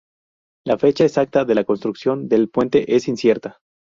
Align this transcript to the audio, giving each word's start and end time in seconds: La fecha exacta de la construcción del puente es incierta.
La 0.65 0.79
fecha 0.79 1.05
exacta 1.05 1.45
de 1.45 1.53
la 1.53 1.63
construcción 1.63 2.27
del 2.27 2.49
puente 2.49 2.95
es 2.95 3.07
incierta. 3.07 3.59